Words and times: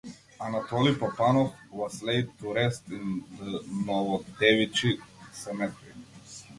Anatoli 0.39 0.95
Papanov 0.95 1.53
was 1.69 2.01
laid 2.01 2.35
to 2.39 2.53
rest 2.55 2.87
in 2.89 3.23
the 3.37 3.63
Novodevichy 3.85 4.99
Cemetery. 5.31 5.93